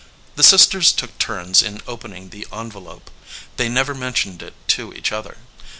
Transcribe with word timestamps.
The 0.35 0.41
sisters 0.41 0.91
took 0.91 1.15
turns 1.19 1.61
in 1.61 1.83
opening 1.85 2.29
the 2.29 2.47
envelope. 2.51 3.11
They 3.57 3.69
never 3.69 3.93
mentioned 3.93 4.41
it 4.41 4.55
to 4.69 4.91
each 4.93 5.11
other. 5.11 5.37